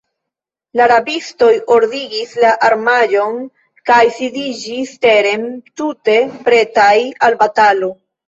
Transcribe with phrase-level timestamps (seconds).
[0.79, 3.35] La rabistoj ordigis la armaĵon
[3.91, 5.45] kaj sidiĝis teren,
[5.81, 6.17] tute
[6.49, 6.97] pretaj
[7.29, 7.93] al batalo.